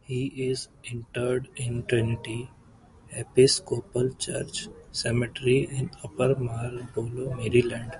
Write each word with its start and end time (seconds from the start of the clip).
He 0.00 0.28
is 0.28 0.68
interred 0.84 1.50
in 1.56 1.84
Trinity 1.84 2.50
Episcopal 3.10 4.14
Church 4.14 4.66
Cemetery 4.92 5.68
in 5.70 5.90
Upper 6.02 6.34
Marlboro, 6.36 7.34
Maryland. 7.34 7.98